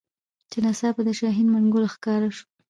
[0.49, 2.43] چي ناڅاپه د شاهین د منګول ښکار سو